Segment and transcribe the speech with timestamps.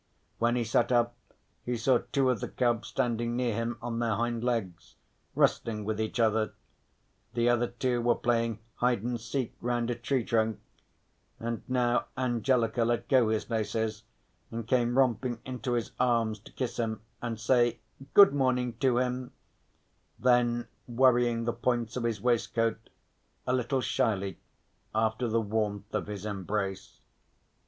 [0.39, 1.15] When he sat up
[1.63, 4.95] he saw two of the cubs standing near him on their hind legs,
[5.35, 6.53] wrestling with each other,
[7.35, 10.59] the other two were playing hide and seek round a tree trunk,
[11.39, 14.01] and now Angelica let go his laces
[14.49, 17.79] and came romping into his arms to kiss him and say
[18.15, 19.33] "Good morning" to him,
[20.17, 22.89] then worrying the points of his waistcoat
[23.45, 24.39] a little shyly
[24.95, 27.01] after the warmth of his embrace.